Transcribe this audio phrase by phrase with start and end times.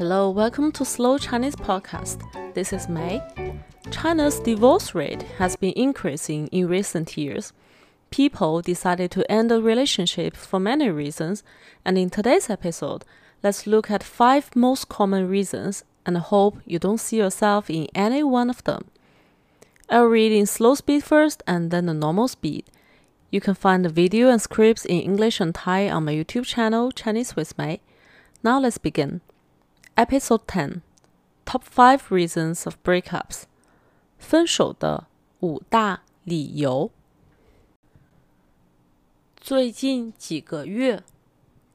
[0.00, 2.22] Hello, welcome to Slow Chinese Podcast.
[2.54, 3.20] This is May.
[3.90, 7.52] China's divorce rate has been increasing in recent years.
[8.10, 11.42] People decided to end a relationship for many reasons,
[11.84, 13.04] and in today's episode,
[13.42, 18.22] let's look at five most common reasons and hope you don't see yourself in any
[18.22, 18.86] one of them.
[19.90, 22.64] I'll read in slow speed first and then the normal speed.
[23.30, 26.90] You can find the video and scripts in English and Thai on my YouTube channel,
[26.90, 27.82] Chinese with May.
[28.42, 29.20] Now let's begin.
[29.96, 30.80] Episode 10
[31.44, 33.42] Top 5 Reasons of Breakups
[34.18, 35.06] 分手的
[35.40, 36.90] 五大理由。
[39.36, 41.02] 最近几个月，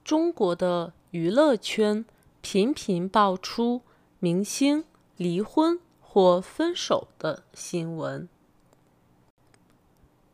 [0.04, 2.06] 中国的娱乐圈
[2.42, 3.82] 频频爆出
[4.20, 4.86] 明星
[5.18, 8.30] 离婚或分手的新闻，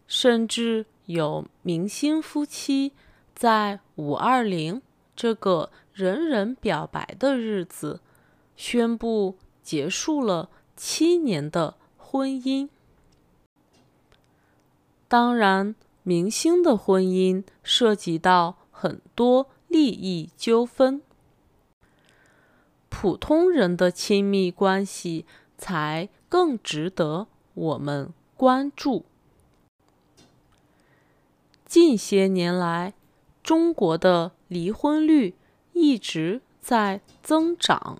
[0.08, 2.94] 甚至有明星夫妻
[3.34, 4.82] 在五二零
[5.16, 8.00] 这个人人表白的日子，
[8.56, 12.70] 宣布结束了七年的婚姻。
[15.08, 21.02] 当然，明星的婚姻涉及到很多利益纠纷，
[22.90, 25.26] 普通人的亲密关系
[25.58, 29.06] 才更值得我们关注。
[31.66, 32.94] 近些年来，
[33.44, 35.36] 中国的离婚率
[35.74, 38.00] 一直在增长。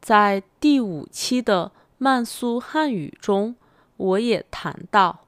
[0.00, 3.56] 在第五期的慢速汉语中，
[3.96, 5.26] 我也谈到，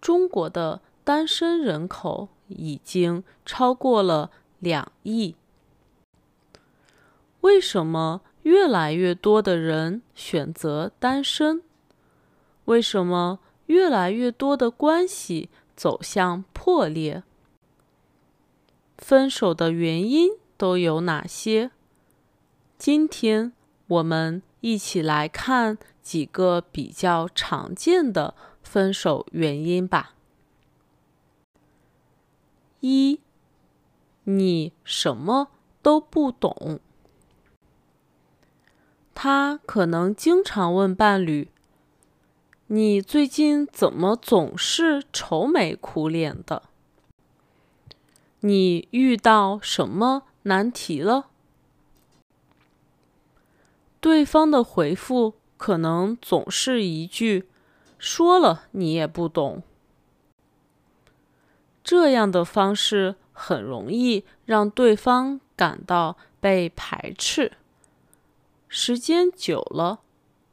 [0.00, 5.34] 中国的单身人口已经超过了两亿。
[7.40, 11.62] 为什么越来越多的人选择单身？
[12.64, 13.40] 为什么？
[13.66, 17.22] 越来越多的关系走向破裂，
[18.98, 21.70] 分手的原因都有哪些？
[22.76, 23.52] 今天
[23.86, 30.14] 我们一起来看几个比较常见的分手原因吧。
[32.80, 33.20] 一，
[34.24, 35.48] 你什么
[35.80, 36.80] 都不懂。
[39.14, 41.50] 他可能经常问伴侣。
[42.70, 46.64] 你最近怎么总是愁眉苦脸的？
[48.40, 51.28] 你遇到什么难题了？
[54.00, 57.48] 对方的回复可能总是一句
[57.98, 59.62] “说了你也不懂”。
[61.82, 67.52] 这样的方式很容易让对方感到被排斥，
[68.68, 70.00] 时间久了，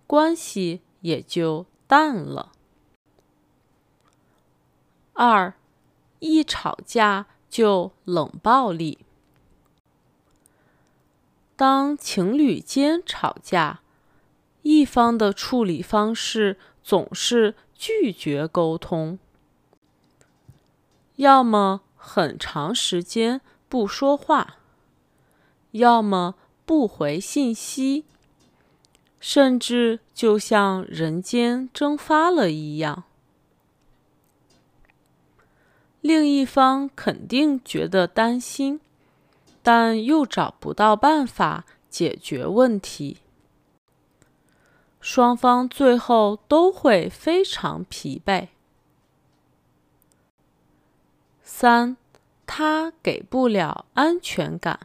[0.07, 1.65] 关系也就。
[1.87, 2.51] 淡了。
[5.13, 5.53] 二，
[6.17, 8.97] 一吵架就冷暴力。
[11.55, 13.79] 当情侣间吵架，
[14.61, 19.17] 一方的处理方式总是拒绝沟通，
[21.15, 23.39] 要么很长时间
[23.69, 24.57] 不说话，
[25.71, 26.35] 要么
[26.65, 28.03] 不回信息。
[29.21, 33.05] 甚至就像人间蒸发了一样，
[36.05, 38.79] 另一方肯定觉得担心，
[39.63, 43.21] 但又找不到办法解决问题，
[45.01, 48.49] 双方最后都会非常疲惫。
[51.41, 51.97] 三，
[52.45, 54.81] 他给不了安全感。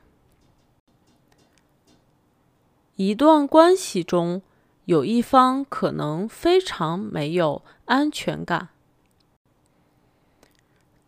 [2.96, 4.40] 一段关系中，
[4.86, 8.70] 有一方可能非常没有安全感。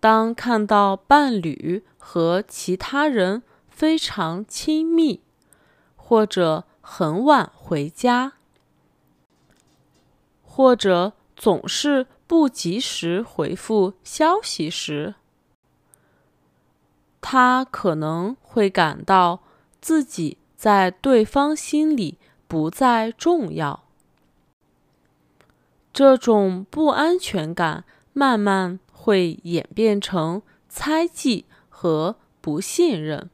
[0.02, 5.20] 当看到伴侣和其他人非常亲密，
[5.94, 8.32] 或者很晚回家，
[10.42, 15.14] 或者总是不及时回复消息时，
[17.20, 19.44] 他可能会感到
[19.80, 20.38] 自己。
[20.56, 23.82] 在对方心里不再重要，
[25.92, 33.28] 这种不安全感慢慢会演变成猜忌和不信任。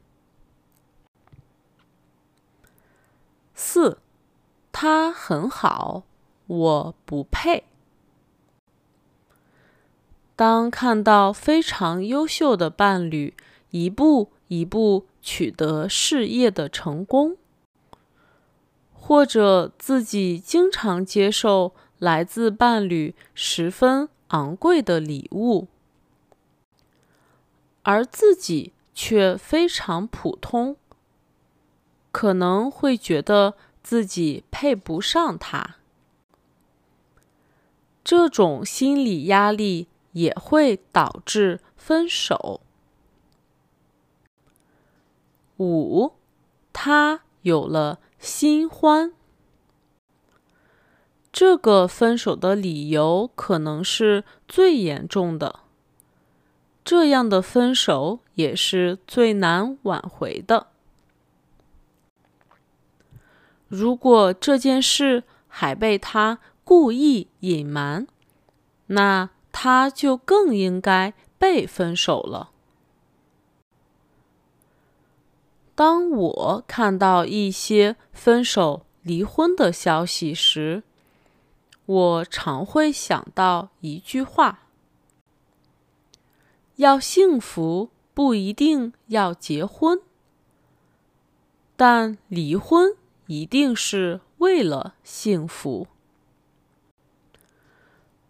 [3.53, 3.99] 四，
[4.71, 6.03] 他很好，
[6.47, 7.65] 我不配。
[10.35, 13.35] 当看到非常优秀的伴侣
[13.69, 15.05] 一步一步。
[15.21, 17.35] 取得事业的成功，
[18.93, 25.67] 或者自己经常接受来自伴侣十分昂贵的礼物，
[27.83, 30.77] 而自己却非常普通，
[32.11, 35.75] 可能会觉得自己配不上他。
[38.03, 42.61] 这种心理压力也会导致分手。
[45.57, 46.13] 五，
[46.73, 49.13] 他有了新欢。
[51.31, 55.59] 这个分手的理由可能是最严重的，
[56.83, 60.67] 这样的分手也是最难挽回的。
[63.67, 68.07] 如果这件事还被他故意隐瞒，
[68.87, 72.49] 那他就更应该被分手了。
[75.75, 80.83] 当我看到一些分手、离婚的消息时，
[81.89, 84.59] 我常会想到一句话：
[86.75, 89.99] 要幸福不一定要结婚，
[91.75, 92.95] 但离婚
[93.25, 95.87] 一定是为了幸福。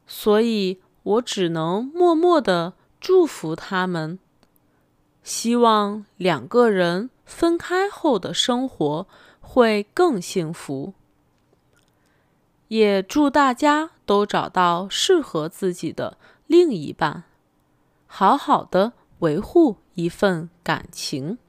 [0.07, 4.19] 所以我只能默默的祝福他们，
[5.21, 9.05] 希望两个人分开后的生活
[9.41, 10.93] 会更幸福。
[12.69, 17.23] 也祝大家都找到适合自己的另一半，
[18.05, 21.39] 好好的维护一份感情。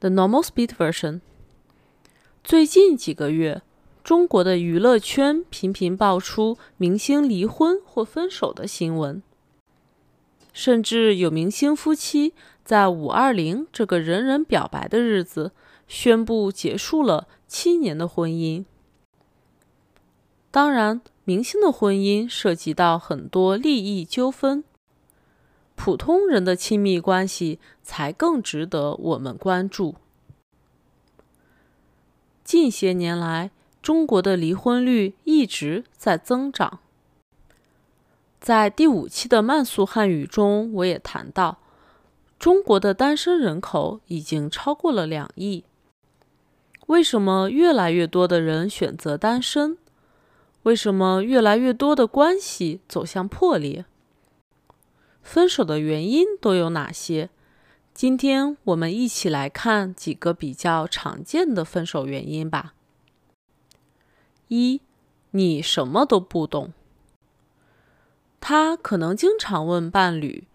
[0.00, 1.22] The normal speed version。
[2.42, 3.62] 最近几个月，
[4.02, 9.22] 中国的娱乐圈频频爆出明星离婚或分手的新闻，
[10.52, 15.52] 甚至有明星夫妻在五二零这个人人表白的日子。
[15.86, 18.64] 宣布结束了七年的婚姻。
[20.50, 24.62] 当然，明星的婚姻涉及到很多利益纠纷，
[25.74, 29.96] 普通人的亲密关系才更值得我们关注。
[32.44, 33.50] 近些年来，
[33.82, 36.78] 中国的离婚率一直在增长。
[38.38, 41.58] 在第五期的慢速汉语中，我也谈到，
[42.38, 45.64] 中国的单身人口已经超过了两亿。
[46.86, 49.78] 为什么越来越多的人选择单身？
[50.64, 53.86] 为什么越来越多的关系走向破裂？
[55.22, 57.30] 分手的原因都有哪些？
[57.94, 62.74] 今天我们一起来看几个比较常见的分手原因吧。
[64.48, 64.82] 一，
[65.30, 66.72] 你什么都不懂。
[68.40, 70.46] 他可能经常问伴侣：“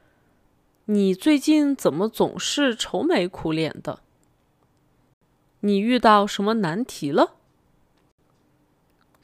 [0.86, 4.02] 你最近怎么总是愁眉苦脸的？”
[5.61, 7.35] 你遇到什么难题了？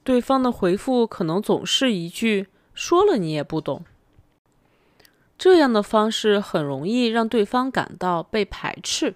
[0.03, 3.85] 对方的回复可能总是一句“说了你也不懂”。
[5.37, 9.15] 这样的方式很容易让对方感到被排斥，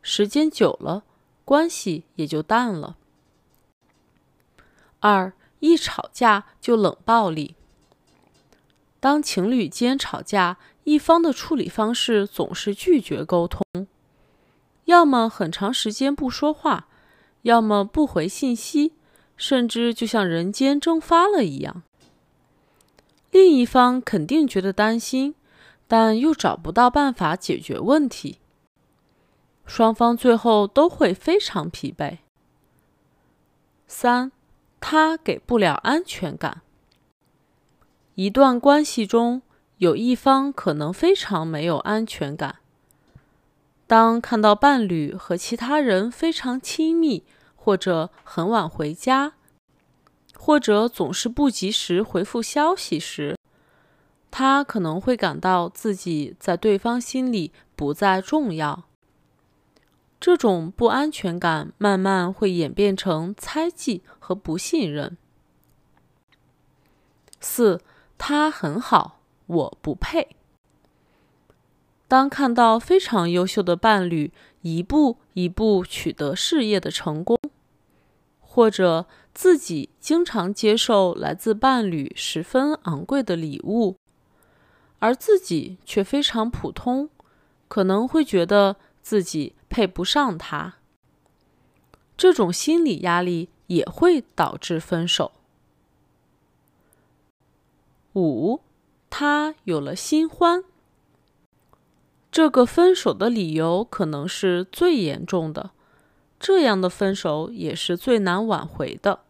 [0.00, 1.04] 时间久了，
[1.44, 2.96] 关系也就淡了。
[5.00, 7.54] 二，一吵架就冷暴力。
[8.98, 13.62] 当情侣间吵架，一方的处理方式总是拒绝沟通。
[14.90, 16.88] 要么很长时间不说话，
[17.42, 18.94] 要么不回信息，
[19.36, 21.84] 甚至就像人间蒸发了一样。
[23.30, 25.36] 另一方肯定觉得担心，
[25.86, 28.40] 但又找不到办法解决问题。
[29.64, 32.18] 双方最后都会非常疲惫。
[33.86, 34.32] 三，
[34.80, 36.62] 他给不了安全感。
[38.16, 39.42] 一段关系中
[39.76, 42.59] 有一方可能非常没有安全感。
[43.90, 47.24] 当看到伴侣和其他人非常亲密，
[47.56, 49.32] 或者很晚回家，
[50.36, 53.36] 或者总是不及时回复消息时，
[54.30, 58.84] 他可能会感到自己在对方心里不再重要。
[60.20, 65.16] 这种不安全感慢慢会演变成猜忌和不信任。
[67.40, 67.80] 四，
[68.16, 69.18] 他很好，
[69.48, 70.36] 我不配。
[72.10, 77.38] 当看到非常优秀的伴侣一步一步取得事业的成功，
[78.40, 83.94] 或者自己经常接受来自伴侣十分昂贵的礼物，
[84.98, 87.10] 而自己却非常普通，
[87.68, 90.78] 可能会觉得自己配不上他。
[92.16, 95.30] 这种心理压力也会导致分手。
[98.16, 98.62] 五，
[99.08, 100.64] 他有了新欢。
[102.32, 105.70] 这个分手的理由可能是最严重的，
[106.38, 109.20] 这样的分手也是最难挽回的。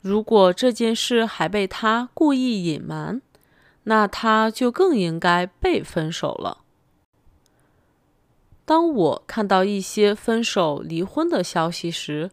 [0.00, 3.20] 如果这件事还被他故意隐瞒，
[3.84, 6.58] 那他就更应该被分手了。
[8.64, 12.30] 当我看到一些分手、离婚的消息时，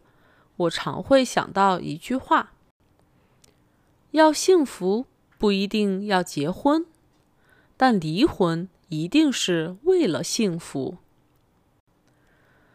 [0.56, 2.52] 我常会想到一句话：
[4.12, 5.06] 要幸福
[5.36, 6.86] 不一定要结婚，
[7.76, 10.98] 但离婚一定是为了幸福。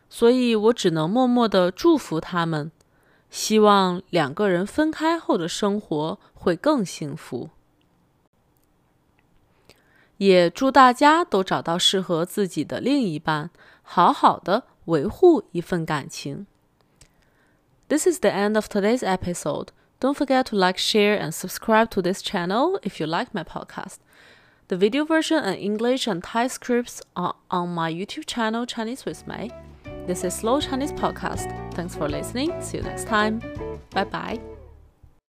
[0.10, 2.72] 所以我只能默默的祝福他们，
[3.30, 7.52] 希望两个人分开后的生活会更幸福。
[10.18, 13.52] 也祝大家都找到适合自己的另一半，
[13.84, 16.48] 好好的维护一份感情。
[17.88, 19.68] This is the end of today's episode.
[20.00, 23.98] Don't forget to like, share, and subscribe to this channel if you like my podcast.
[24.70, 29.26] The video version and English and Thai scripts are on my YouTube channel Chinese with
[29.26, 29.50] Mei.
[30.06, 31.48] This is Slow Chinese Podcast.
[31.74, 32.62] Thanks for listening.
[32.62, 33.40] See you next time.
[33.92, 34.57] Bye bye.